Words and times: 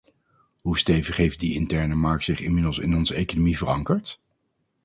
Hoe 0.61 0.77
stevig 0.77 1.17
heeft 1.17 1.39
die 1.39 1.53
interne 1.53 1.95
markt 1.95 2.23
zich 2.23 2.39
inmiddels 2.39 2.77
in 2.79 2.95
onze 2.95 3.15
economie 3.15 3.57
verankerd? 3.57 4.21